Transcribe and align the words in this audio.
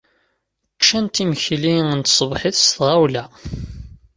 Ččant 0.79 1.21
imekli 1.23 1.75
n 1.87 1.99
tṣebḥit 2.01 2.57
s 2.65 2.69
tɣawla. 2.75 3.25